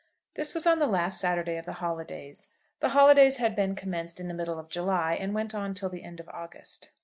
This 0.33 0.55
was 0.55 0.65
on 0.65 0.79
the 0.79 0.87
last 0.87 1.19
Saturday 1.21 1.57
of 1.57 1.67
the 1.67 1.73
holidays. 1.73 2.49
The 2.79 2.89
holidays 2.97 3.35
had 3.37 3.55
been 3.55 3.75
commenced 3.75 4.19
in 4.19 4.27
the 4.27 4.33
middle 4.33 4.57
of 4.57 4.67
July, 4.67 5.13
and 5.13 5.35
went 5.35 5.53
on 5.53 5.75
till 5.75 5.89
the 5.91 6.03
end 6.03 6.19
of 6.19 6.27
August. 6.29 6.89